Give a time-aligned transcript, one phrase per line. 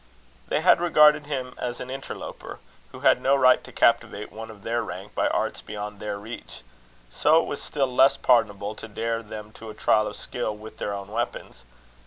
[0.47, 2.57] They had regarded him as an interloper,
[2.91, 6.61] who had no right to captivate one of their rank by arts beyond their reach;
[7.21, 10.79] but it was still less pardonable to dare them to a trial of skill with
[10.79, 11.63] their own weapons.